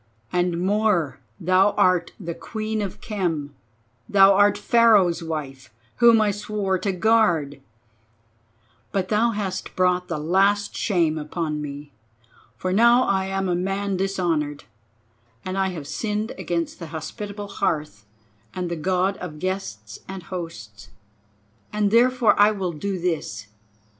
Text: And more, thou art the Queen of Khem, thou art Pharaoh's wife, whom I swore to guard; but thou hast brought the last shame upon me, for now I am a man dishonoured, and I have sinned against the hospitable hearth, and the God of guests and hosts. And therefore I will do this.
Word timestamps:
And 0.31 0.59
more, 0.65 1.19
thou 1.39 1.73
art 1.77 2.11
the 2.19 2.33
Queen 2.33 2.81
of 2.81 3.01
Khem, 3.01 3.53
thou 4.09 4.33
art 4.33 4.57
Pharaoh's 4.57 5.21
wife, 5.21 5.71
whom 5.97 6.19
I 6.19 6.31
swore 6.31 6.79
to 6.79 6.91
guard; 6.91 7.61
but 8.91 9.09
thou 9.09 9.29
hast 9.29 9.75
brought 9.75 10.07
the 10.07 10.17
last 10.17 10.75
shame 10.75 11.19
upon 11.19 11.61
me, 11.61 11.91
for 12.57 12.73
now 12.73 13.03
I 13.03 13.25
am 13.25 13.47
a 13.47 13.53
man 13.53 13.95
dishonoured, 13.95 14.63
and 15.45 15.55
I 15.55 15.67
have 15.67 15.85
sinned 15.87 16.31
against 16.31 16.79
the 16.79 16.87
hospitable 16.87 17.47
hearth, 17.49 18.03
and 18.55 18.71
the 18.71 18.75
God 18.75 19.17
of 19.17 19.37
guests 19.37 19.99
and 20.07 20.23
hosts. 20.23 20.89
And 21.71 21.91
therefore 21.91 22.33
I 22.41 22.49
will 22.49 22.73
do 22.73 22.97
this. 22.99 23.49